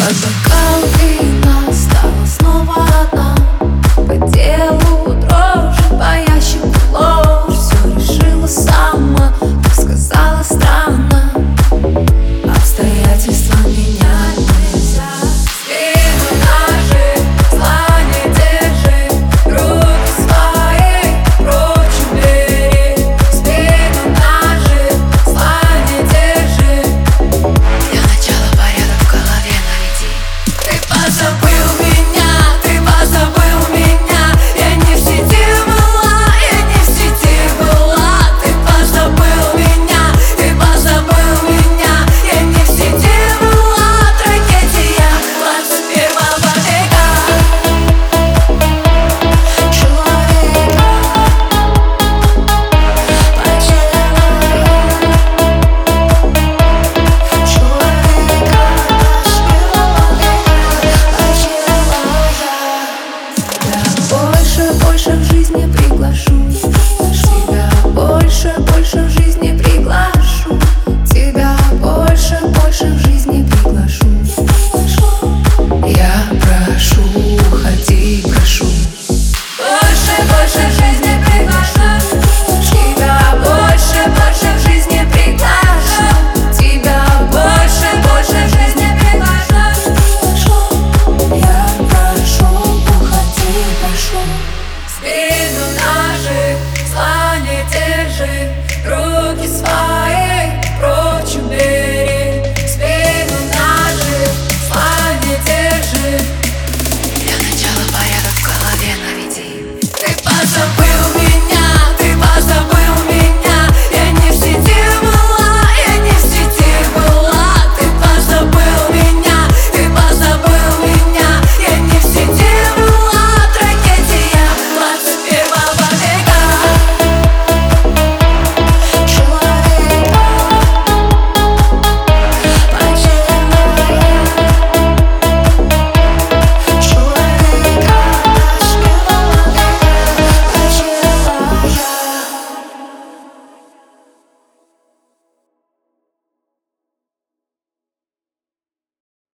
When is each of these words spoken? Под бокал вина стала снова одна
Под 0.00 0.16
бокал 0.16 0.80
вина 0.98 1.70
стала 1.72 2.26
снова 2.26 2.86
одна 3.02 3.19